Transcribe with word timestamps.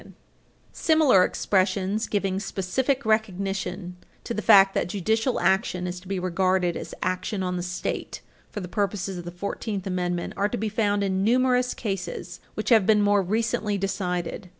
[Footnote 0.01 0.15
13] 0.71 0.73
Similar 0.73 1.23
expressions, 1.25 2.07
giving 2.07 2.39
specific 2.39 3.05
recognition 3.05 3.97
to 4.23 4.33
the 4.33 4.41
fact 4.41 4.73
that 4.73 4.89
judicial 4.89 5.39
action 5.39 5.85
is 5.85 5.99
to 5.99 6.07
be 6.07 6.17
regarded 6.17 6.75
as 6.75 6.95
action 7.03 7.43
of 7.43 7.55
the 7.55 7.61
State 7.61 8.21
for 8.49 8.61
the 8.61 8.67
purposes 8.67 9.19
of 9.19 9.25
the 9.25 9.29
Fourteenth 9.31 9.85
Amendment, 9.85 10.33
are 10.35 10.49
to 10.49 10.57
be 10.57 10.69
found 10.69 11.03
in 11.03 11.23
numerous 11.23 11.75
cases 11.75 12.39
which 12.55 12.69
have 12.69 12.87
been 12.87 13.03
more 13.03 13.21
recently 13.21 13.77
decided. 13.77 14.49